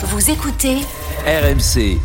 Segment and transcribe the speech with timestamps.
[0.00, 0.76] Vous écoutez
[1.26, 1.98] RMC.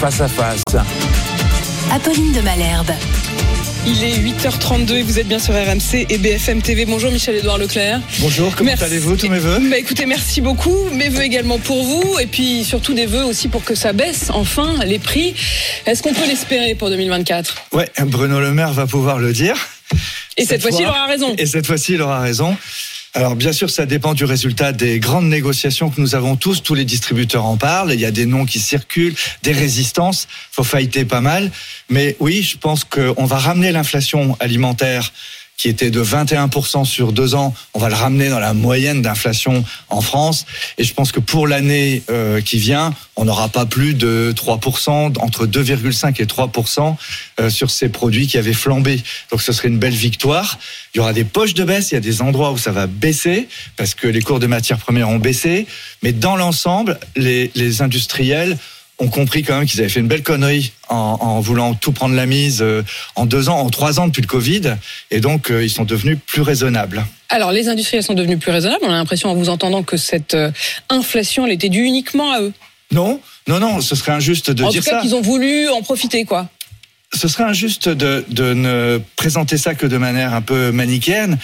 [0.00, 0.64] Face à face.
[1.92, 2.90] Apolline de Malherbe.
[3.86, 6.86] Il est 8h32 et vous êtes bien sur RMC et BFM TV.
[6.86, 8.00] Bonjour Michel-Édouard Leclerc.
[8.18, 10.88] Bonjour, comment allez-vous Tous mes voeux Bah écoutez, merci beaucoup.
[10.92, 14.30] Mes voeux également pour vous et puis surtout des voeux aussi pour que ça baisse
[14.30, 15.36] enfin les prix.
[15.86, 19.54] Est-ce qu'on peut l'espérer pour 2024 Ouais, Bruno Le Maire va pouvoir le dire.
[20.36, 21.32] Et cette, fois-ci, il aura raison.
[21.38, 22.56] Et cette fois-ci, il aura raison.
[23.16, 26.62] Alors bien sûr, ça dépend du résultat des grandes négociations que nous avons tous.
[26.62, 27.94] Tous les distributeurs en parlent.
[27.94, 30.28] Il y a des noms qui circulent, des résistances.
[30.52, 31.50] Faut fighter pas mal.
[31.88, 35.14] Mais oui, je pense qu'on va ramener l'inflation alimentaire
[35.56, 39.64] qui était de 21% sur deux ans, on va le ramener dans la moyenne d'inflation
[39.88, 40.44] en France.
[40.76, 45.18] Et je pense que pour l'année euh, qui vient, on n'aura pas plus de 3%,
[45.18, 46.96] entre 2,5 et 3%
[47.40, 49.02] euh, sur ces produits qui avaient flambé.
[49.30, 50.58] Donc ce serait une belle victoire.
[50.94, 52.86] Il y aura des poches de baisse, il y a des endroits où ça va
[52.86, 55.66] baisser, parce que les cours de matières premières ont baissé.
[56.02, 58.58] Mais dans l'ensemble, les, les industriels
[58.98, 62.14] ont compris quand même qu'ils avaient fait une belle connerie en, en voulant tout prendre
[62.14, 62.82] la mise euh,
[63.14, 64.62] en deux ans, en trois ans depuis le Covid,
[65.10, 67.04] et donc euh, ils sont devenus plus raisonnables.
[67.28, 68.82] Alors les industriels sont devenus plus raisonnables.
[68.84, 70.50] On a l'impression en vous entendant que cette euh,
[70.88, 72.52] inflation, elle était due uniquement à eux.
[72.90, 75.02] Non, non, non, ce serait injuste de en dire tout cas, ça.
[75.02, 76.48] qu'ils ont voulu en profiter, quoi.
[77.12, 81.38] Ce serait injuste de, de ne présenter ça que de manière un peu manichéenne.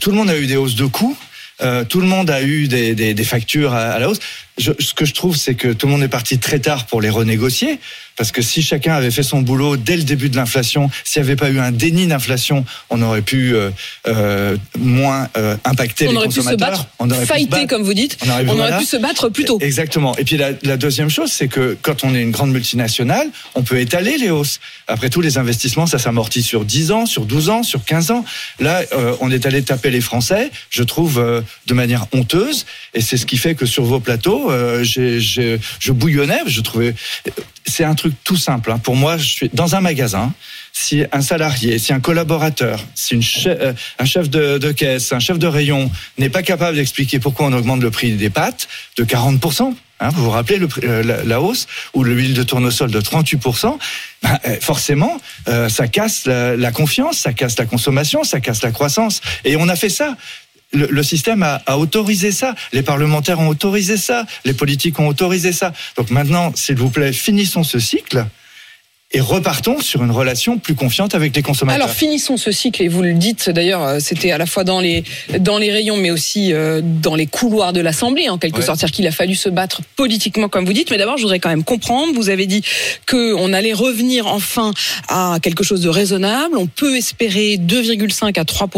[0.00, 1.16] Tout le monde a eu des hausses de coûts.
[1.60, 4.20] Euh, tout le monde a eu des, des, des factures à, à la hausse.
[4.58, 7.00] Je, ce que je trouve, c'est que tout le monde est parti très tard pour
[7.00, 7.78] les renégocier.
[8.16, 11.28] Parce que si chacun avait fait son boulot dès le début de l'inflation, s'il n'y
[11.28, 13.70] avait pas eu un déni d'inflation, on aurait pu euh,
[14.08, 16.70] euh, moins euh, impacter On les aurait pu se consommateurs.
[16.70, 17.66] battre, on aurait pu se battre.
[17.68, 18.18] comme vous dites.
[18.26, 19.58] On aurait On pu se battre plus tôt.
[19.60, 20.16] Exactement.
[20.16, 23.62] Et puis la, la deuxième chose, c'est que quand on est une grande multinationale, on
[23.62, 24.58] peut étaler les hausses.
[24.88, 28.24] Après tout, les investissements, ça s'amortit sur 10 ans, sur 12 ans, sur 15 ans.
[28.58, 32.66] Là, euh, on est allé taper les Français, je trouve, euh, de manière honteuse.
[32.94, 36.40] Et c'est ce qui fait que sur vos plateaux, euh, je bouillonnais.
[36.46, 36.94] Je trouvais.
[37.66, 38.72] C'est un truc tout simple.
[38.72, 38.78] hein.
[38.78, 40.32] Pour moi, je suis dans un magasin.
[40.72, 45.46] Si un salarié, si un collaborateur, si euh, un chef de, caisse, un chef de
[45.46, 50.08] rayon n'est pas capable d'expliquer pourquoi on augmente le prix des pâtes de 40%, hein,
[50.10, 53.76] vous vous rappelez euh, la, hausse, ou l'huile de tournesol de 38%,
[54.22, 55.20] ben, forcément,
[55.68, 59.20] ça casse la confiance, ça casse la consommation, ça casse la croissance.
[59.44, 60.16] Et on a fait ça.
[60.72, 65.72] Le, système a autorisé ça, les parlementaires ont autorisé ça, les politiques ont autorisé ça.
[65.96, 68.26] Donc maintenant, s'il vous plaît, finissons ce cycle
[69.10, 71.82] et repartons sur une relation plus confiante avec les consommateurs.
[71.82, 74.80] Alors finissons ce cycle et vous le dites d'ailleurs, euh, c'était à la fois dans
[74.80, 75.02] les
[75.40, 78.64] dans les rayons mais aussi euh, dans les couloirs de l'Assemblée en quelque Ouais.
[78.66, 80.90] sorte, c'est-à-dire qu'il a fallu se battre politiquement comme vous dites.
[80.90, 82.12] Mais d'abord, je voudrais quand même comprendre.
[82.14, 82.62] Vous avez dit
[83.06, 84.72] que on allait revenir enfin
[85.08, 86.58] à quelque chose de raisonnable.
[86.58, 88.68] On peut espérer 2,5 à 3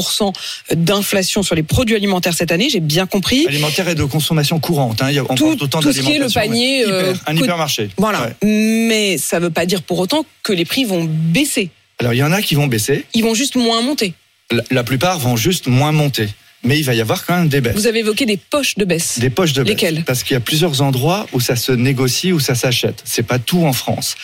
[0.75, 2.69] d'inflation sur les produits alimentaires cette année.
[2.71, 3.47] J'ai bien compris.
[3.49, 5.03] alimentaire et de consommation courante.
[5.03, 5.07] Hein.
[5.11, 7.37] Il y a encore Tout- autant tout ce qui est le panier, euh, hyper- un
[7.37, 7.89] hypermarché.
[7.97, 8.23] Voilà.
[8.23, 8.35] Ouais.
[8.47, 11.71] Mais ça ne veut pas dire pour autant que les prix vont baisser.
[11.99, 13.05] Alors il y en a qui vont baisser.
[13.15, 14.15] Ils vont juste moins monter.
[14.51, 16.29] La, la plupart vont juste moins monter.
[16.63, 17.75] Mais il va y avoir quand même des baisses.
[17.75, 19.19] Vous avez évoqué des poches de baisse.
[19.19, 19.71] Des poches de baisse.
[19.71, 20.05] Lesquelles?
[20.07, 23.01] Parce qu'il y a plusieurs endroits où ça se négocie, où ça s'achète.
[23.07, 24.15] C'est pas tout en France.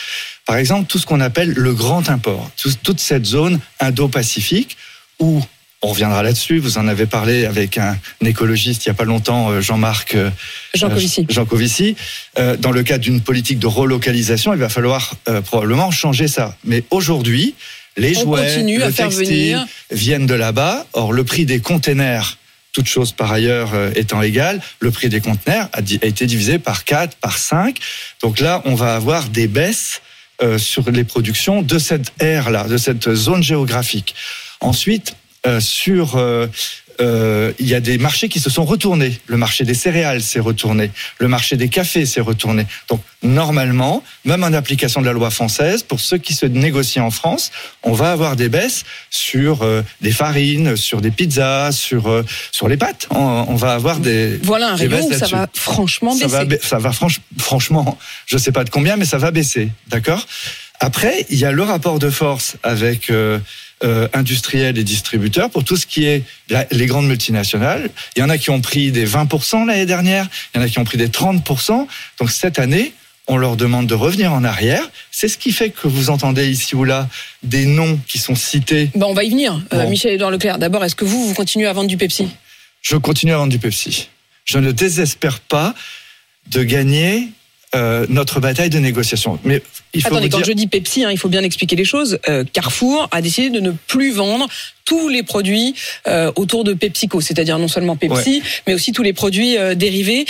[0.45, 4.77] Par exemple, tout ce qu'on appelle le grand import, Tout- toute cette zone indo-pacifique
[5.19, 5.41] où
[5.83, 6.59] on reviendra là-dessus.
[6.59, 10.31] Vous en avez parlé avec un, écologiste il y a pas longtemps, euh, Jean-Marc euh,
[10.75, 11.27] Jean euh, Covici.
[11.29, 11.97] Jean Covici.
[12.59, 15.15] Dans le cadre d'une politique de relocalisation, il va falloir
[15.47, 16.57] probablement changer ça.
[16.65, 17.55] Mais aujourd'hui,
[17.97, 20.87] les On jouets, le textile viennent de là-bas.
[20.93, 22.37] Or, le prix des containers,
[22.73, 27.17] toutes choses par ailleurs étant égales, le prix des conteneurs a, été divisé par 4,
[27.17, 27.79] par 5.
[28.23, 30.03] Donc là, on va avoir des baisses
[30.59, 34.15] sur les productions de cette ère-là, de cette zone géographique.
[34.61, 35.17] Ensuite,
[35.61, 36.47] sur euh,
[36.99, 39.19] euh, il y a des marchés qui se sont retournés.
[39.27, 40.91] Le marché des céréales s'est retourné.
[41.19, 42.67] Le marché des cafés s'est retourné.
[42.89, 47.11] Donc, normalement, même en application de la loi française, pour ceux qui se négocient en
[47.11, 47.51] France,
[47.83, 52.67] on va avoir des baisses sur euh, des farines, sur des pizzas, sur, euh, sur
[52.67, 53.07] les pâtes.
[53.11, 54.39] On, on va avoir des.
[54.43, 56.57] Voilà un des rayon où ça va franchement Ça baisser.
[56.63, 60.27] va, ça va franch- franchement, je sais pas de combien, mais ça va baisser, d'accord?
[60.81, 63.11] Après, il y a le rapport de force avec
[63.85, 67.91] euh, industriels et distributeurs pour tout ce qui est la- les grandes multinationales.
[68.17, 70.69] Il y en a qui ont pris des 20% l'année dernière, il y en a
[70.69, 71.87] qui ont pris des 30%.
[72.19, 72.93] Donc cette année,
[73.29, 74.89] on leur demande de revenir en arrière.
[75.11, 77.09] C'est ce qui fait que vous entendez ici ou là
[77.43, 78.91] des noms qui sont cités.
[78.95, 79.61] Bah, on va y venir.
[79.75, 79.87] Euh.
[79.89, 82.29] Michel-Édouard Leclerc, d'abord, est-ce que vous, vous continuez à vendre du Pepsi?
[82.83, 84.09] Je continue à vendre du Pepsi.
[84.45, 85.75] Je ne désespère pas
[86.51, 87.29] de gagner
[87.77, 89.39] euh, notre bataille de négociation.
[89.45, 89.63] Mais
[89.93, 91.85] il faut Attendez, vous quand dire, je dis Pepsi, hein, il faut bien expliquer les
[91.85, 92.19] choses.
[92.29, 94.49] Euh, Carrefour a décidé de ne plus vendre
[94.85, 95.75] tous les produits
[96.09, 100.25] euh, autour de PepsiCo, c'est-à-dire non seulement Pepsi, mais aussi tous les produits dérivés,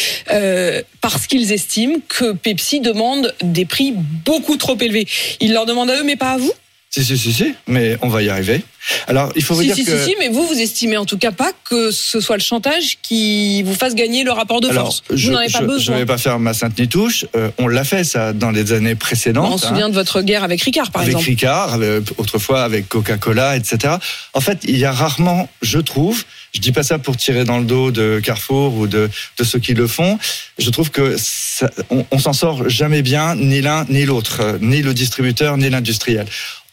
[1.01, 3.93] parce qu'ils estiment que Pepsi demande des prix
[4.25, 5.07] beaucoup trop élevés.
[5.41, 6.53] Ils leur demandent à eux, mais pas à vous?
[6.91, 8.63] Si, si, si, si, mais on va y arriver.
[9.09, 9.99] Alors, il faut vous si, dire si, que...
[9.99, 12.97] si, si, mais vous, vous estimez en tout cas pas que ce soit le chantage
[13.03, 15.03] qui vous fasse gagner le rapport de Alors, force.
[15.13, 15.97] je vous n'en avez pas je- je besoin.
[15.99, 17.27] vais pas faire ma sainte ni touche.
[17.35, 19.53] Euh, on l'a fait ça dans les années précédentes.
[19.53, 19.71] on se hein.
[19.71, 21.29] souvient de votre guerre avec Ricard, par avec exemple.
[21.29, 23.95] Ricard, avec- autrefois avec Coca-Cola, etc.
[24.33, 26.25] En fait, il y a rarement, je trouve,
[26.55, 29.59] je dis pas ça pour tirer dans le dos de Carrefour ou de, de ceux
[29.59, 30.19] qui le font,
[30.59, 34.59] je trouve que ça- on, on s'en sort jamais bien, ni l'un ni l'autre, euh,
[34.63, 36.27] ni le distributeur, ni l'industriel.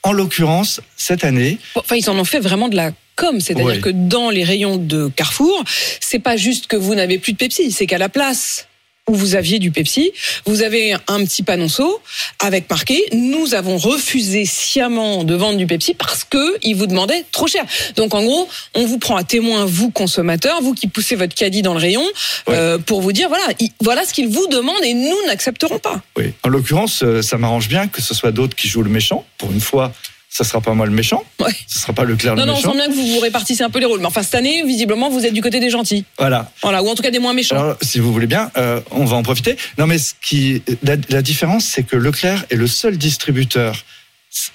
[0.03, 3.89] En l'occurrence, cette année, Enfin, ils en ont fait vraiment de la com, c'est-à-dire que
[3.89, 5.63] dans les rayons de Carrefour,
[5.99, 8.67] c'est pas juste que vous n'avez plus de Pepsi, c'est qu'à la place
[9.09, 10.11] où vous aviez du Pepsi,
[10.45, 12.01] vous avez un petit panonceau
[12.39, 17.25] avec marqué nous avons refusé sciemment de vendre du Pepsi parce que ils vous demandaient
[17.33, 17.65] trop cher.
[17.97, 21.61] Donc en gros, on vous prend à témoin vous consommateurs, vous qui poussez votre caddie
[21.61, 22.03] dans le rayon
[22.47, 22.55] Ouais.
[22.55, 23.43] euh, pour vous dire voilà,
[23.81, 26.01] voilà ce qu'ils vous demandent et nous n'accepterons pas.
[26.17, 29.25] oui, en l'occurrence, euh, ça m'arrange bien que ce soit d'autres qui jouent le méchant.
[29.37, 29.93] Pour une fois,
[30.35, 31.51] ça sera pas moi le méchant, Ouais.
[31.67, 32.71] ce sera pas Leclerc Non le non, on méchant.
[32.71, 35.09] sent bien que vous vous répartissez un peu les rôles, mais enfin cette année, visiblement,
[35.11, 36.05] vous êtes du côté des gentils.
[36.17, 36.51] Voilà.
[36.63, 37.55] Voilà, ou en tout cas des moins méchants.
[37.55, 39.55] Alors, si vous voulez bien, euh, on va en profiter.
[39.77, 43.75] Non, mais ce qui, la, la différence, c'est que Leclerc est le seul distributeur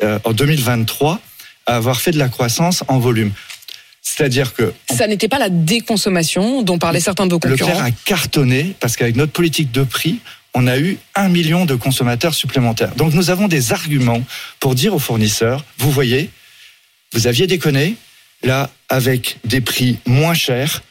[0.02, 1.20] euh, en 2023
[1.66, 3.30] à avoir fait de la croissance en volume.
[4.02, 7.84] C'est-à-dire que Ça n'était pas la déconsommation dont parlaient certains de vos Leclerc concurrents.
[7.86, 10.18] a cartonné parce qu'avec notre politique de prix,
[10.54, 12.94] on a eu un million de consommateurs supplémentaires.
[12.94, 14.22] Donc nous avons des arguments
[14.60, 16.30] pour dire aux fournisseurs, vous voyez,
[17.12, 17.96] vous aviez déconné,
[18.42, 20.82] là, avec des prix moins chers,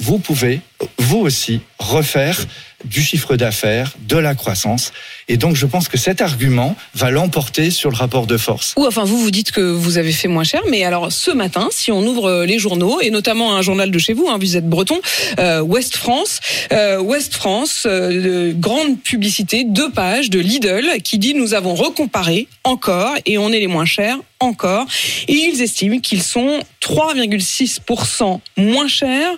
[0.00, 0.60] vous pouvez,
[0.98, 2.38] vous aussi, refaire
[2.84, 4.92] du chiffre d'affaires, de la croissance.
[5.26, 8.72] Et donc je pense que cet argument va l'emporter sur le rapport de force.
[8.76, 11.68] Ou enfin, vous vous dites que vous avez fait moins cher, mais alors ce matin,
[11.72, 14.68] si on ouvre les journaux et notamment un journal de chez vous, hein, vous êtes
[14.68, 15.00] breton,
[15.38, 16.40] euh, Ouest France,
[16.72, 21.74] euh, Ouest France, euh, de grande publicité, deux pages de Lidl qui dit nous avons
[21.74, 24.86] recomparé encore et on est les moins chers encore
[25.26, 29.32] et ils estiment qu'ils sont 3,6% moins chers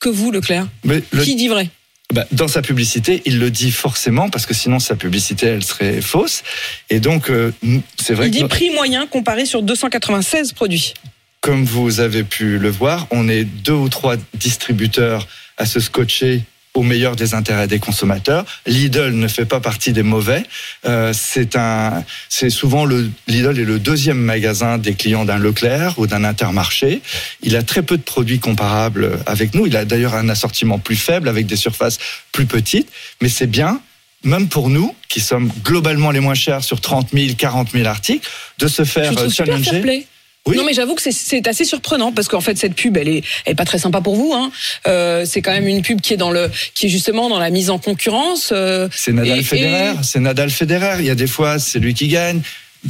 [0.00, 0.66] que vous, Leclerc.
[0.84, 1.68] Mais le- Qui dit vrai?
[2.12, 6.00] Bah, dans sa publicité, il le dit forcément parce que sinon sa publicité elle serait
[6.00, 6.42] fausse.
[6.88, 7.52] Et donc euh,
[8.00, 10.94] c'est vrai Il dit prix moyen comparé sur 296 produits.
[11.40, 15.26] comme vous avez pu le voir, on est deux ou trois distributeurs
[15.56, 16.42] à se scotcher
[16.74, 18.44] au meilleur des intérêts des consommateurs.
[18.66, 20.44] Lidl ne fait pas partie des mauvais.
[20.86, 25.98] Euh, c'est un, c'est souvent le Lidl est le deuxième magasin des clients d'un Leclerc
[25.98, 27.02] ou d'un Intermarché.
[27.42, 29.66] Il a très peu de produits comparables avec nous.
[29.66, 31.98] Il a d'ailleurs un assortiment plus faible avec des surfaces
[32.32, 32.88] plus petites.
[33.20, 33.80] Mais c'est bien
[34.22, 38.28] même pour nous, qui sommes globalement les moins chers sur 30 000, 40 000 articles,
[38.58, 40.06] de se faire challenger.
[40.46, 40.56] Oui.
[40.56, 43.52] Non mais j'avoue que c'est- assez surprenant parce qu'en fait cette pub elle est, elle
[43.52, 44.32] est pas très sympa pour vous.
[44.34, 44.50] Hein.
[44.86, 47.50] Euh, c'est quand même une pub qui est dans le, qui est justement dans la
[47.50, 48.50] mise en concurrence.
[48.52, 50.96] euh, C'est Nadal Et- Federer, c'est Nadal Federer.
[51.00, 52.40] Il y a des fois, c'est lui qui gagne.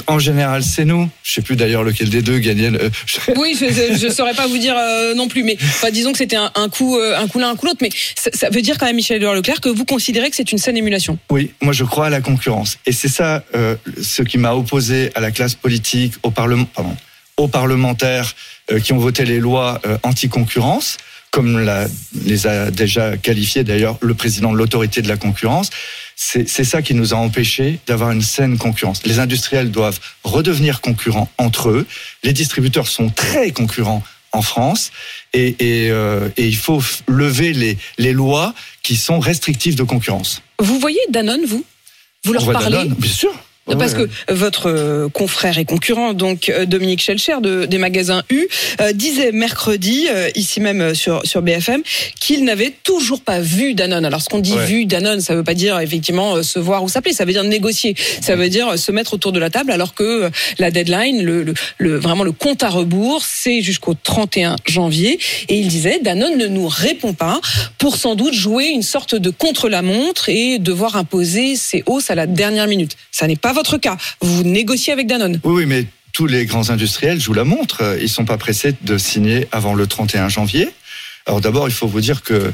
[0.07, 1.11] En général, c'est nous.
[1.25, 2.71] Je sais plus d'ailleurs lequel des deux gagnait.
[2.71, 2.91] Le...
[3.37, 6.37] Oui, je, je saurais pas vous dire euh, non plus, mais enfin, disons que c'était
[6.37, 7.81] un, un coup, un coup l'un, un coup l'autre.
[7.83, 10.53] Mais ça, ça veut dire quand même, Michel Edouard Leclerc, que vous considérez que c'est
[10.53, 11.19] une saine émulation.
[11.31, 12.79] Oui, moi je crois à la concurrence.
[12.87, 13.43] Et c'est ça
[14.01, 16.95] ce qui m'a opposé à la classe politique, au Parlement, pardon,
[17.41, 18.35] aux parlementaires
[18.71, 20.97] euh, qui ont voté les lois euh, anti-concurrence,
[21.31, 21.87] comme la-
[22.25, 25.71] les a déjà qualifiés d'ailleurs le président de l'autorité de la concurrence.
[26.17, 29.01] C'est ça qui nous a empêchés d'avoir une saine concurrence.
[29.07, 31.87] Les industriels doivent redevenir concurrents entre eux.
[32.25, 34.93] Les distributeurs sont très concurrents en France
[35.33, 40.43] et, et, euh, et il faut lever les, les lois qui sont restrictives de concurrence.
[40.59, 41.65] Vous voyez Danone, vous?
[42.25, 42.77] Vous leur parlez?
[42.77, 43.33] Danone, Bien sûr.
[43.79, 44.07] Parce Ouais.
[44.27, 48.47] que votre euh, confrère et concurrent, donc euh, Dominique Schelcher de, des magasins U,
[48.81, 51.83] euh, disait mercredi, euh, ici même sur, sur BFM,
[52.21, 54.05] qu'il n'avait toujours pas vu Danone.
[54.05, 54.67] Alors ce qu'on dit Ouais.
[54.67, 57.45] vu Danone, ça veut pas dire effectivement euh, se voir ou s'appeler, ça veut dire
[57.45, 61.43] négocier, ça veut dire se mettre autour de la table, alors que la deadline, le,
[61.43, 65.19] le, le- vraiment le compte à rebours, c'est jusqu'au 31 janvier.
[65.49, 67.41] Et il disait, Danone ne nous répond pas
[67.79, 72.27] pour sans doute jouer une sorte de contre-la-montre et devoir imposer ses hausses à la
[72.27, 72.97] dernière minute.
[73.11, 73.99] Ça n'est pas votre cas.
[74.23, 75.39] Vous négociez avec Danone.
[75.45, 77.99] Oui, mais tous les grands industriels jouent la montre.
[78.01, 80.71] Ils sont pas pressés de signer avant le 31 janvier.
[81.27, 82.53] Alors d'abord, il faut vous dire que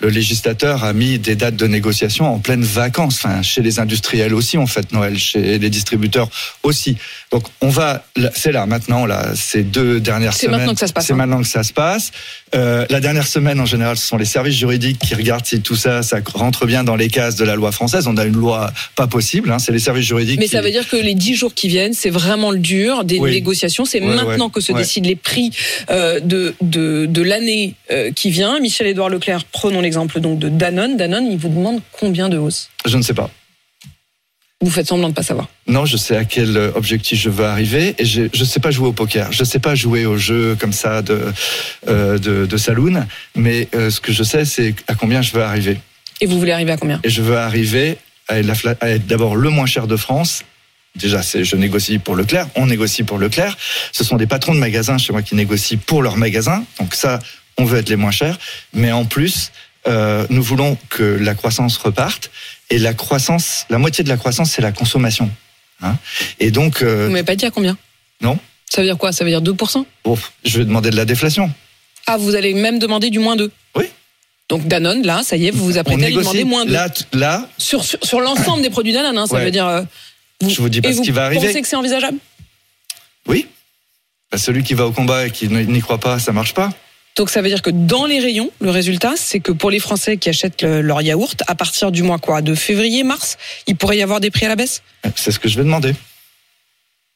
[0.00, 3.14] le législateur a mis des dates de négociation en pleine vacances.
[3.14, 6.28] Enfin, chez les industriels aussi, on fête Noël, chez les distributeurs
[6.64, 6.96] aussi.
[7.30, 8.04] Donc, on va,
[8.34, 10.58] c'est là maintenant, là, ces deux dernières C'est semaines.
[10.58, 11.16] maintenant que ça se passe, C'est hein.
[11.16, 12.10] maintenant que ça se passe.
[12.54, 15.74] Euh, la dernière semaine, en général, ce sont les services juridiques qui regardent si tout
[15.76, 18.06] ça, ça rentre bien dans les cases de la loi française.
[18.06, 19.50] On a une loi pas possible.
[19.50, 20.38] Hein, c'est les services juridiques.
[20.38, 23.04] Mais qui- ça veut dire que les dix jours qui viennent, c'est vraiment le dur
[23.04, 23.30] des Oui.
[23.30, 23.84] négociations.
[23.86, 24.78] C'est Ouais, maintenant ouais, que se ouais.
[24.80, 25.50] décident les prix
[25.90, 28.60] euh, de, de, de l'année euh, qui vient.
[28.60, 30.96] Michel-Édouard Leclerc, prenons l'exemple donc de Danone.
[30.96, 33.30] Danone, il vous demande combien de hausse Je ne sais pas.
[34.62, 35.48] Vous faites semblant de pas savoir.
[35.66, 38.70] Non, je sais à quel euh, objectif je veux arriver et je je sais pas
[38.70, 39.32] jouer au poker.
[39.32, 41.20] Je sais pas jouer au jeu comme ça de
[41.88, 43.04] euh, de, de saloon,
[43.34, 45.80] mais euh, ce que je sais c'est à combien je veux arriver.
[46.20, 47.00] Et vous voulez arriver à combien?
[47.02, 50.44] Et je veux arriver à être, d'abord le moins cher de France.
[50.94, 53.56] Déjà, je négocie pour Leclerc, on négocie pour Leclerc.
[53.92, 56.64] Ce sont des patrons de magasins chez moi qui négocient pour leur magasin.
[56.78, 57.18] Donc ça,
[57.58, 58.38] on veut être les moins chers.
[58.74, 59.52] Mais en plus,
[59.86, 62.30] euh, nous voulons que la croissance reparte.
[62.72, 65.30] Et la croissance, la moitié de la croissance, c'est la consommation.
[65.82, 65.96] Hein
[66.40, 67.76] et donc, euh, Vous m'avez pas dit à combien?
[68.22, 68.38] Non.
[68.70, 69.12] Ça veut dire quoi?
[69.12, 71.52] Ça veut dire 2% bon, je vais demander de la déflation.
[72.06, 73.84] Ah, vous allez même demander du moins 2 Oui.
[74.48, 76.72] Donc Danone, là, ça y est, vous vous On apprêtez à lui demander moins 2.
[76.72, 79.44] Là, là, Sur, sur, sur l'ensemble des produits Danone, hein, ça Ouais.
[79.44, 79.66] veut dire...
[79.66, 79.82] euh,
[80.40, 81.46] vous, Je vous dis pas et ce vous qui va arriver.
[81.48, 82.16] pensez que c'est envisageable?
[83.26, 83.46] Oui.
[84.30, 86.70] Bah, Celui qui va au combat et qui n'y croit pas, ça marche pas.
[87.16, 90.16] Donc ça veut dire que dans les rayons, le résultat, c'est que pour les Français
[90.16, 93.98] qui achètent le- leur yaourt, à partir du mois quoi, de février, mars, il pourrait
[93.98, 94.82] y avoir des prix à la baisse,
[95.14, 95.94] C'est ce que je vais demander.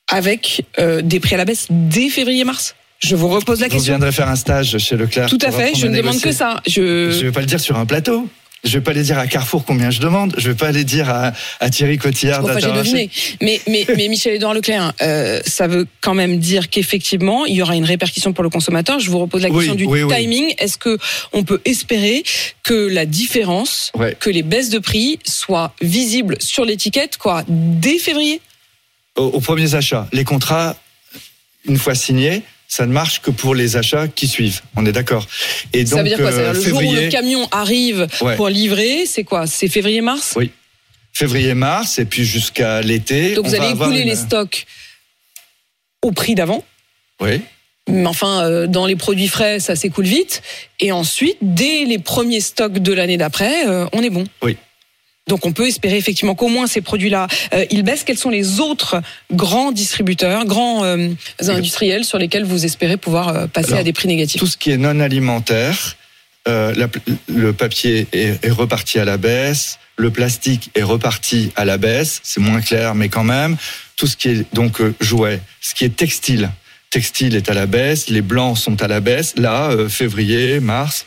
[0.08, 2.74] avec euh, des prix à la baisse dès février-mars.
[3.00, 3.92] Je vous repose la Vous question.
[3.94, 5.28] viendrez faire un stage chez Leclerc.
[5.28, 5.74] Tout à fait.
[5.74, 6.60] Je ne demande que ça.
[6.66, 7.24] Je Je.
[7.26, 8.28] vais pas le dire sur un plateau.
[8.66, 10.34] Je vais pas aller dire à Carrefour combien je demande.
[10.36, 13.08] Je vais pas aller dire à, à Thierry Cotillard deviné.
[13.40, 17.76] Mais, mais, mais Michel-Édouard Leclerc, euh, ça veut quand même dire qu'effectivement, il y aura
[17.76, 18.98] une répercussion pour le consommateur.
[18.98, 20.14] Je vous repose la Oui, question du oui, oui.
[20.14, 20.52] timing.
[20.58, 20.98] Est-ce que
[21.32, 22.24] on peut espérer
[22.64, 24.16] que la différence, Ouais.
[24.18, 28.40] que les baisses de prix soient visibles sur l'étiquette, quoi, dès février?
[29.16, 30.76] Aux, aux premiers achats, les contrats,
[31.66, 34.60] une fois signés, ça ne marche que pour les achats qui suivent.
[34.76, 35.26] On est d'accord.
[35.72, 36.32] Et donc, Ça veut dire quoi?
[36.32, 38.36] Ça veut dire le jour où février, le camion arrive Ouais.
[38.36, 39.46] pour livrer, c'est quoi?
[39.46, 40.34] C'est février-mars?
[40.36, 40.50] Oui.
[41.12, 43.34] février-mars, et puis jusqu'à l'été.
[43.34, 44.66] Donc on vous allez écouler une- les stocks
[46.02, 46.62] au prix d'avant.
[47.20, 47.40] Oui.
[47.88, 50.42] Mais enfin, euh, dans les produits frais, ça s'écoule vite.
[50.80, 54.24] Et ensuite, dès les premiers stocks de l'année d'après, euh, on est bon.
[54.42, 54.56] Oui.
[55.28, 58.04] Donc on peut espérer effectivement qu'au moins ces produits-là, euh, ils baissent.
[58.04, 59.02] Quels sont les autres
[59.32, 61.08] grands distributeurs, grands euh,
[61.40, 64.38] industriels sur lesquels vous espérez pouvoir euh, passer Alors, à des prix négatifs?
[64.38, 65.96] Tout ce qui est non alimentaire,
[66.46, 66.88] la-
[67.28, 72.20] le papier est, est reparti à la baisse, le plastique est reparti à la baisse,
[72.22, 73.56] c'est moins clair, mais quand même.
[73.96, 76.50] Tout ce qui est donc jouet, ce qui est textile,
[76.90, 79.34] textile est à la baisse, les blancs sont à la baisse.
[79.36, 81.04] Là, février, mars.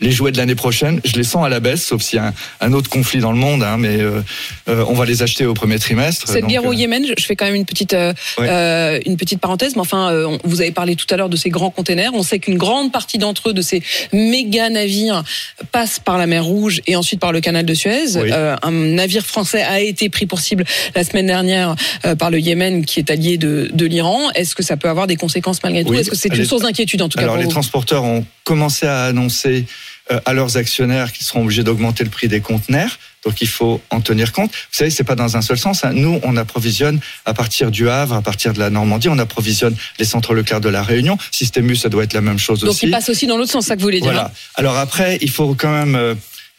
[0.00, 2.26] Les jouets de l'année prochaine, je les sens à la baisse, sauf s'il y a
[2.28, 4.20] un, un autre conflit dans le monde, hein, mais euh,
[4.68, 6.28] euh, on va les acheter au premier trimestre.
[6.28, 7.96] Cette donc, guerre au euh, Yémen, je- fais quand même une petite
[8.38, 9.02] Ouais.
[9.06, 10.12] une petite parenthèse, mais enfin,
[10.44, 12.10] vous avez parlé tout à l'heure de ces grands containers.
[12.14, 15.24] On sait qu'une grande partie d'entre eux, de ces méga navires,
[15.72, 18.16] passent par la mer Rouge et ensuite par le canal de Suez.
[18.16, 18.30] Oui.
[18.32, 20.64] Un navire français a été pris pour cible
[20.94, 21.74] la semaine dernière
[22.18, 24.30] par le Yémen, qui est allié de, de l'Iran.
[24.36, 25.90] Est-ce que ça peut avoir des conséquences malgré tout?
[25.90, 25.98] Oui.
[25.98, 27.50] Est-ce que c'est une source d'inquiétude en tout cas Alors les vous?
[27.50, 29.64] transporteurs ont commencé à annoncer
[30.24, 32.98] à leurs actionnaires qu'ils seront obligés d'augmenter le prix des conteneurs.
[33.24, 34.50] Donc il faut en tenir compte.
[34.50, 35.84] Vous savez, c'est pas dans un seul sens.
[35.84, 35.90] hein.
[35.92, 40.04] Nous, on approvisionne à partir du Havre, à partir de la Normandie, on approvisionne les
[40.04, 41.18] centres Leclerc de la Réunion.
[41.32, 42.86] Système U, ça doit être la même chose Donc aussi.
[42.86, 44.12] il passe aussi dans l'autre sens, ça que vous voulez dire.
[44.12, 44.26] Voilà.
[44.26, 46.16] hein Alors après, il faut quand même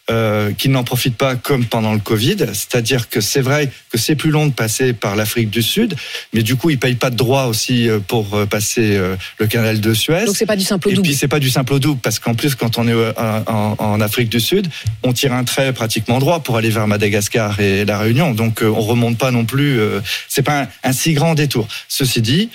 [0.10, 2.38] euh, qu'ils n'en profitent pas comme pendant le Covid.
[2.54, 5.96] C'est-à-dire que c'est vrai que c'est plus long de passer par l'Afrique du Sud,
[6.34, 9.48] mais du coup, ils payent pas de droits aussi euh, pour euh, passer euh, le
[9.48, 10.26] canal de Suez.
[10.26, 11.08] Donc c'est pas du simple au Et double.
[11.08, 14.02] puis c'est pas du simple au double parce qu'en plus quand on est en, en
[14.02, 14.68] Afrique du Sud,
[15.04, 18.34] on tire un trait pratiquement droit pour aller vers Madagascar et la Réunion.
[18.34, 19.80] Donc on remonte pas non plus.
[20.28, 21.68] c'est pas un, un si grand détour.
[21.88, 22.50] Ceci dit.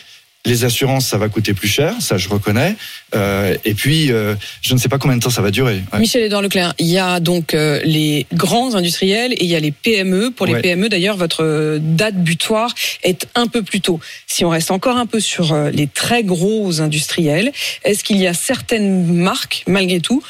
[0.47, 2.77] Les assurances, ça va coûter plus cher, ça je reconnais.
[3.15, 5.81] Euh, et puis, euh, je ne sais pas combien de temps ça va durer.
[5.93, 6.01] Ouais.
[6.01, 9.71] Michel-Édouard Leclerc, il y a donc euh, les grands industriels et il y a les
[9.71, 10.31] PME.
[10.33, 10.61] Pour les Ouais.
[10.61, 14.01] PME, d'ailleurs, votre date butoir est un peu plus tôt.
[14.27, 17.51] Si on reste encore un peu sur les très gros industriels,
[17.85, 20.23] est-ce qu'il y a certaines marques, malgré tout,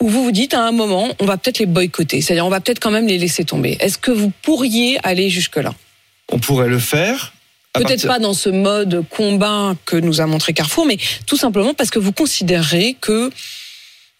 [0.00, 2.60] où vous vous dites à un moment, on va peut-être les boycotter, c'est-à-dire on va
[2.60, 3.76] peut-être quand même les laisser tomber.
[3.80, 5.74] Est-ce que vous pourriez aller jusque-là?
[6.30, 7.32] On pourrait le faire.
[7.74, 11.72] Peut-être partir- pas dans ce mode combat que nous a montré Carrefour, mais tout simplement
[11.74, 13.30] parce que vous considérez que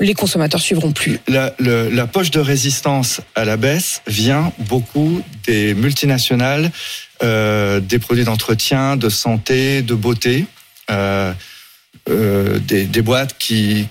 [0.01, 1.21] les consommateurs suivront plus.
[1.29, 6.71] La, le- la poche de résistance à la baisse vient beaucoup des multinationales,
[7.23, 10.47] euh, des produits d'entretien, de santé, de beauté,
[10.91, 11.33] euh,
[12.11, 13.87] euh, des, des boîtes qui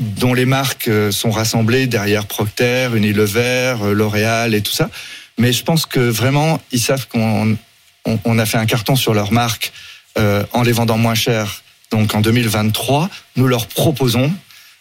[0.00, 4.90] dont les marques sont rassemblées derrière Procter, Unilever, L'Oréal et tout ça.
[5.38, 7.56] Mais je pense que vraiment, ils savent qu'on
[8.06, 9.72] on, on a fait un carton sur leurs marques
[10.18, 11.62] euh, en les vendant moins cher.
[11.90, 14.32] Donc en 2023, nous leur proposons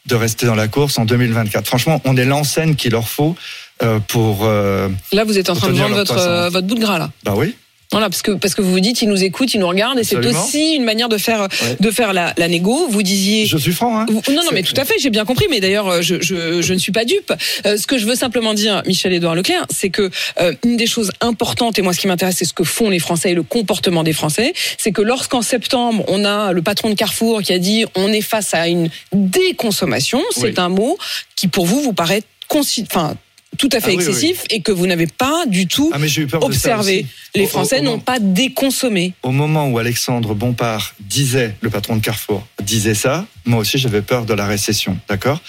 [0.08, 1.68] de rester dans la course en 2024.
[1.68, 3.36] Franchement, on est l'enseigne qu'il leur faut
[3.84, 4.46] euh, pour.
[4.46, 6.98] euh, Là, vous êtes en train de vendre leur votre, euh, votre bout de gras,
[7.00, 7.10] là.
[7.24, 7.56] bah oui.
[7.92, 10.06] Voilà, parce que, parce que vous vous dites, ils nous écoutent, ils nous regardent, et
[10.06, 11.76] c'est aussi une manière de faire, Ouais.
[11.78, 12.88] de faire la, la négo.
[12.90, 13.46] Vous disiez.
[13.46, 14.00] Je suis franc.
[14.00, 14.06] Hein.
[14.10, 15.48] Vous- Non, non, mais tout à fait, j'ai bien compris.
[15.50, 17.34] Mais d'ailleurs, je, je, je ne suis pas dupe.
[17.66, 21.12] Euh, ce que je veux simplement dire, Michel-Édouard Leclerc, c'est que euh, une des choses
[21.20, 24.04] importantes, et moi ce qui m'intéresse, c'est ce que font les Français et le comportement
[24.04, 27.84] des Français, c'est que lorsqu'en septembre, on a le patron de Carrefour qui a dit
[27.96, 30.54] on est face à une déconsommation, c'est Oui.
[30.58, 30.98] un mot
[31.36, 33.16] qui pour vous vous paraît enfin,
[33.58, 35.98] tout à fait Ah oui, oui, excessif et que vous n'avez pas du tout Ah
[36.42, 37.06] observé.
[37.36, 39.14] Les Français n'ont pas déconsommé.
[39.24, 44.02] Au moment où Alexandre Bompard disait, le patron de Carrefour, disait ça, moi aussi j'avais
[44.02, 45.42] peur de la récession, d'accord?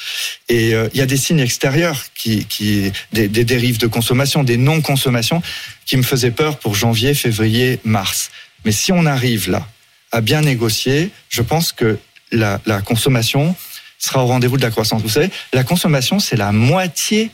[0.48, 4.44] Et euh, il y a des signes extérieurs, qui, qui, des, des dérives de consommation,
[4.44, 5.42] des non-consommations,
[5.86, 8.30] qui me faisaient peur pour janvier, février, mars.
[8.64, 9.66] Mais si on arrive là
[10.12, 11.98] à bien négocier, je pense que
[12.30, 13.54] la, la consommation
[13.98, 15.02] sera au rendez-vous de la croissance.
[15.02, 17.30] Vous savez, la consommation, c'est la moitié,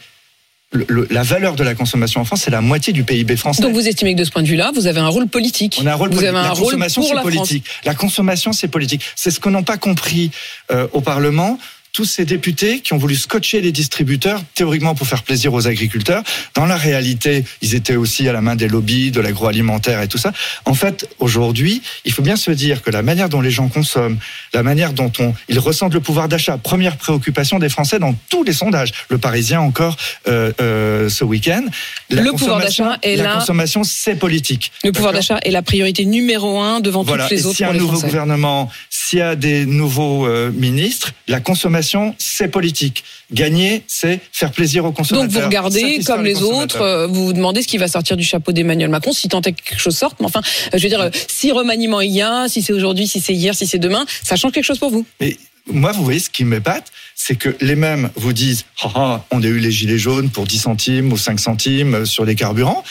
[0.71, 3.63] le- le- la valeur de la consommation en France, c'est la moitié du PIB français.
[3.63, 5.79] Donc vous estimez que de ce point de vue-là, vous avez un rôle politique.
[5.83, 7.65] On a un rôle vous avez un la rôle consommation, c'est la politique.
[7.85, 9.03] La consommation, c'est politique.
[9.17, 10.31] C'est ce que n'ont pas compris
[10.71, 11.59] euh, au Parlement
[11.99, 16.23] tous ces députés qui ont voulu scotcher les distributeurs, théoriquement pour faire plaisir aux agriculteurs.
[16.55, 20.17] Dans la réalité, ils étaient aussi à la main des lobbies, de l'agroalimentaire et tout
[20.17, 20.33] ça.
[20.65, 24.19] En fait, aujourd'hui, il faut bien se dire que la manière dont les gens consomment,
[24.55, 28.45] la manière dont on, ils ressentent le pouvoir d'achat, première préoccupation des Français dans tous
[28.45, 28.93] les sondages.
[29.09, 29.97] Le Parisien encore
[30.29, 31.65] euh, euh, ce week-end.
[32.11, 33.35] La Le pouvoir d'achat est la là.
[33.41, 34.71] consommation, c'est politique.
[34.85, 37.25] Le pouvoir d'achat est la priorité numéro un devant voilà.
[37.25, 38.07] toutes les Et autres s'il y a un nouveau Français.
[38.07, 41.88] gouvernement, s'il y a des nouveaux euh, ministres, la consommation,
[42.19, 43.05] c'est politique.
[43.33, 45.29] Gagner, c'est faire plaisir aux consommateurs.
[45.29, 48.53] Donc vous regardez comme les autres, vous vous demandez ce qui va sortir du chapeau
[48.53, 50.17] d'Emmanuel Macron, si tant est que quelque chose sorte.
[50.21, 50.41] Mais enfin,
[50.73, 53.35] euh, je veux dire, euh, si remaniement il y a, si c'est aujourd'hui, si c'est
[53.35, 55.05] hier, si c'est demain, ça change quelque chose pour vous.
[55.21, 59.25] Mais moi, vous voyez, ce qui m'épate, c'est que les mêmes vous disent Ah, ah,
[59.31, 62.85] on a eu les gilets jaunes pour 10 centimes ou 5 centimes sur les carburants,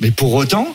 [0.00, 0.74] mais pour autant,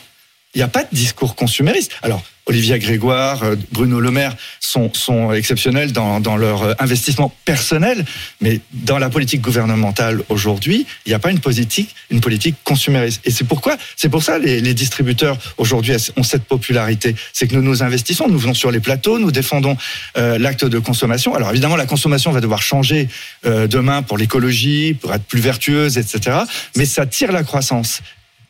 [0.54, 1.92] il n'y a pas de discours consumériste.
[2.02, 4.90] Alors, Olivier Grégoire, euh, Bruno Le Maire sont,
[5.32, 8.04] exceptionnels dans, leur euh, investissement personnel,
[8.40, 13.20] mais dans la politique gouvernementale aujourd'hui, il n'y a pas une politique, une politique consumériste.
[13.24, 17.14] Et c'est pourquoi, c'est pour ça les, les distributeurs aujourd'hui ont cette popularité.
[17.32, 19.76] C'est que nous nous investissons, nous venons sur les plateaux, nous défendons
[20.16, 21.36] euh, l'acte de consommation.
[21.36, 23.08] Alors évidemment, la consommation va devoir changer
[23.44, 26.38] demain pour l'écologie, pour être plus vertueuse, etc.
[26.76, 28.02] Mais ça tire la croissance.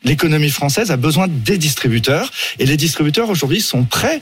[0.03, 4.21] L'économie française a besoin des distributeurs et les distributeurs aujourd'hui sont prêts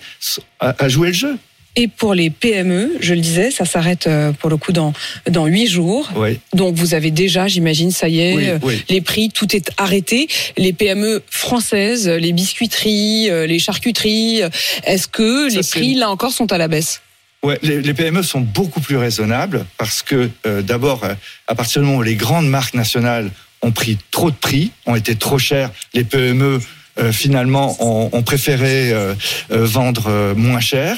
[0.59, 1.37] à, jouer le jeu.
[1.75, 4.91] Et pour les PME, je le disais, ça s'arrête euh, pour le coup dans
[5.29, 6.09] dans huit jours.
[6.15, 8.83] Oui, Donc vous avez déjà, j'imagine, ça y est, oui, euh, oui.
[8.89, 10.27] les prix, tout est arrêté.
[10.57, 14.41] Les PME françaises, les biscuiteries, euh, les charcuteries,
[14.83, 17.01] est-ce que Ça, les prix là encore sont à la baisse?
[17.41, 21.05] Ouais, les, les PME sont beaucoup plus raisonnables parce que euh, d'abord,
[21.47, 24.95] à partir du moment où les grandes marques nationales ont pris trop de prix, ont
[24.95, 26.59] été trop chères, les PME
[26.99, 29.13] euh, finalement ont, ont préféré euh,
[29.51, 30.97] euh, vendre euh, moins cher.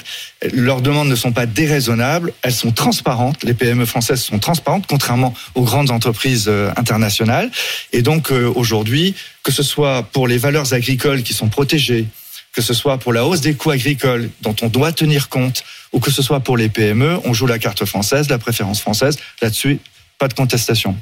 [0.54, 3.44] Leurs demandes ne sont pas déraisonnables, elles sont transparentes.
[3.44, 7.52] Les PME françaises sont transparentes, contrairement aux grandes entreprises euh, internationales.
[7.94, 12.08] Et donc euh, aujourd'hui, que ce soit pour les valeurs agricoles qui sont protégées,
[12.54, 16.00] que ce soit pour la hausse des coûts agricoles dont on doit tenir compte, ou
[16.00, 19.18] que ce soit pour les PME, on joue la carte française, la préférence française.
[19.42, 19.80] Là-dessus,
[20.18, 20.96] pas de contestation.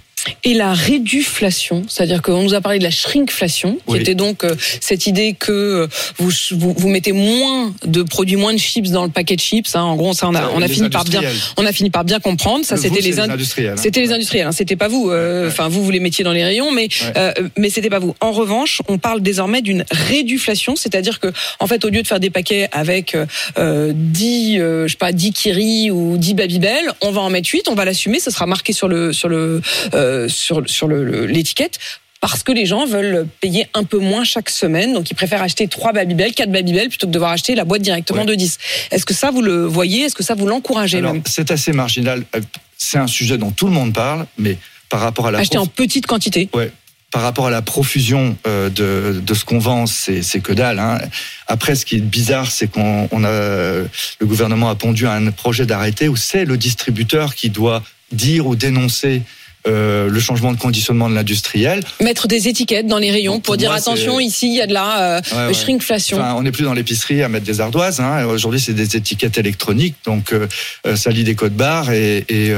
[0.43, 3.99] Et la réduflation, c'est-à-dire qu'on nous a parlé de la shrinkflation, qui Oui.
[3.99, 5.87] était donc euh, cette idée que euh,
[6.17, 9.75] vous, vous, vous mettez moins de produits, moins de chips dans le paquet de chips.
[9.75, 9.81] hein.
[9.81, 11.21] En gros, ça, on a, on a fini par bien,
[11.57, 12.65] on a fini par bien comprendre.
[12.65, 13.71] Ça, Le c'était les, industriels.
[13.73, 13.75] hein.
[13.77, 15.09] C'était les industriels, hein, c'était pas vous.
[15.09, 15.47] euh.
[15.47, 18.15] Enfin, vous, vous les mettiez dans les rayons, mais euh, mais c'était pas vous.
[18.21, 22.19] En revanche, on parle désormais d'une réduflation, c'est-à-dire que en fait, au lieu de faire
[22.19, 23.15] des paquets avec
[23.57, 27.49] euh, 10, euh, je sais pas, 10 Kiri ou 10 Babybel, on va en mettre
[27.51, 29.61] 8, on va l'assumer, ça sera marqué sur le sur le
[29.93, 31.79] euh, sur sur le- le- l'étiquette.
[32.21, 35.69] Parce que les gens veulent payer un peu moins chaque semaine, donc ils préfèrent acheter
[35.69, 38.25] 3 Babybel, 4 Babybel, plutôt que de devoir acheter la boîte directement Ouais.
[38.27, 38.57] de 10.
[38.91, 40.01] Est-ce que ça, vous le voyez?
[40.03, 42.25] Est-ce que ça, vous l'encouragez c'est assez marginal.
[42.35, 42.41] Euh,
[42.77, 44.57] C'est un sujet dont tout le monde parle, mais
[44.89, 46.71] par rapport à la Acheter en petite quantité Ouais.
[47.11, 50.77] Par rapport à la profusion euh, de, de ce qu'on vend, c'est c'est que dalle.
[50.79, 50.99] Hein.
[51.47, 55.65] Après, ce qui est bizarre, c'est qu'on on a le gouvernement a pondu un projet
[55.65, 59.21] d'arrêté où c'est le distributeur qui doit dire ou dénoncer
[59.67, 61.81] euh, le changement de conditionnement de l'industriel.
[62.01, 64.73] Mettre des étiquettes dans les rayons Pour pour, dire attention, ici il y a de
[64.73, 65.53] la euh, Ouais, ouais.
[65.53, 66.17] shrinkflation.
[66.17, 67.99] Enfin, on n'est plus dans l'épicerie à mettre des ardoises.
[67.99, 68.25] Hein.
[68.25, 70.47] Aujourd'hui, c'est des étiquettes électroniques, donc euh,
[70.87, 72.51] euh, ça lit des codes barres et, et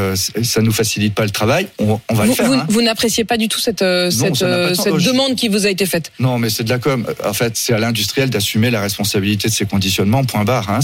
[0.43, 1.67] ça nous facilite pas le travail.
[1.79, 2.45] On, on va vous le faire.
[2.45, 2.65] vous- hein.
[2.69, 6.11] vous n'appréciez pas du tout cette, Non, Je- demande qui vous a été faite.
[6.19, 7.05] Non, mais c'est de la com.
[7.25, 10.23] En fait, c'est à l'industriel d'assumer la responsabilité de ses conditionnements.
[10.25, 10.69] Point barre.
[10.69, 10.79] Hein.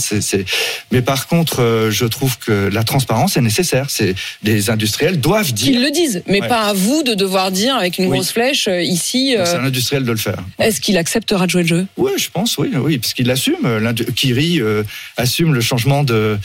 [0.92, 3.88] Mais par contre, je trouve que la transparence est nécessaire.
[3.90, 5.80] C'est les industriels doivent dire.
[5.80, 6.48] le disent, mais Ouais.
[6.48, 8.12] pas à vous de devoir dire avec une Oui.
[8.18, 9.36] grosse flèche euh, ici.
[9.38, 10.38] euh, C'est à l'industriel de le faire.
[10.60, 11.88] Est-ce qu'il acceptera de jouer le jeu?
[11.98, 13.56] Oui, je pense, oui, oui, parce qu'il assume.
[13.66, 14.84] euh, Kiri euh,
[15.18, 16.38] assume le changement de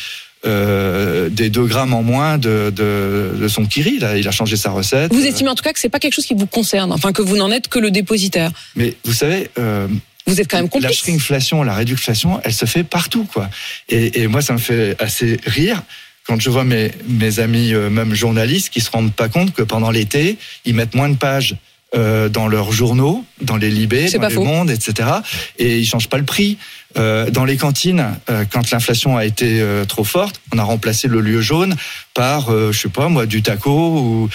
[0.44, 3.98] euh, des 2 grammes en moins de, de, de son Kiri.
[4.00, 5.12] Là, il a changé sa recette.
[5.12, 7.22] Vous estimez en tout cas que c'est pas quelque chose qui vous concerne, enfin que
[7.22, 8.50] vous n'en êtes que le dépositaire.
[8.74, 9.86] Mais vous savez, euh,
[10.26, 10.98] Vous êtes quand même la complice.
[10.98, 13.48] shrinkflation, la réduction, elle se fait partout, quoi.
[13.88, 15.82] Et, et moi, ça me fait assez rire
[16.26, 19.62] quand je vois mes, mes amis, euh, même journalistes, qui se rendent pas compte que
[19.62, 21.56] pendant l'été, ils mettent moins de pages.
[21.94, 24.44] euh, dans leurs journaux, dans les libés, dans faux.
[24.44, 25.10] mondes, etc.
[25.58, 26.56] Et ils changent pas le prix.
[26.96, 31.06] Euh, dans les cantines, euh, quand l'inflation a été euh, trop forte, on a remplacé
[31.06, 31.74] le lieu jaune
[32.14, 34.30] par, euh, je sais pas moi, du taco ou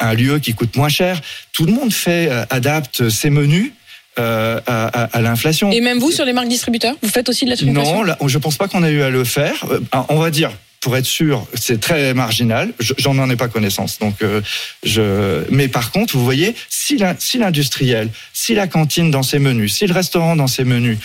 [0.00, 1.20] un lieu qui coûte moins cher.
[1.52, 3.72] Tout le monde fait euh, adapte ses menus
[4.18, 5.70] euh, à, à- à l'inflation.
[5.70, 8.38] Et même vous sur les marques distributeurs, vous faites aussi de la Non, là, je
[8.38, 9.66] pense pas qu'on a eu à le faire.
[10.08, 10.50] On va dire,
[10.82, 12.72] pour être sûr, c'est très marginal.
[12.80, 13.98] Je- J'en en ai pas connaissance.
[14.00, 14.42] Donc, euh,
[14.82, 15.44] je.
[15.50, 16.96] Mais par contre, vous voyez, si
[17.38, 20.98] l'industriel, si la cantine dans ses menus, si le restaurant dans ses menus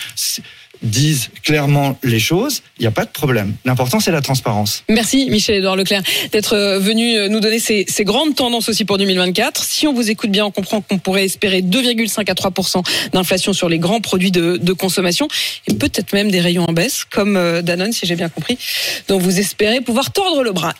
[0.82, 3.54] disent clairement les choses, il n'y a pas de problème.
[3.64, 4.84] L'important, c'est la transparence.
[4.88, 9.62] Merci Michel-Édouard Leclerc d'être euh, venu euh, nous donner ces, grandes tendances aussi pour 2024.
[9.62, 13.68] Si on vous écoute bien, on comprend qu'on pourrait espérer 2,5 à 3% d'inflation sur
[13.68, 15.28] les grands produits de, de consommation
[15.66, 18.58] et peut-être même des rayons en baisse, comme euh, Danone, si j'ai bien compris,
[19.08, 20.72] dont vous espérez pouvoir tordre le bras.